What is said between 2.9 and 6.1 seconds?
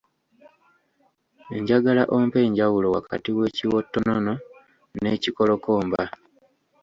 wakati w’ekiwottonono n’ekikolokomba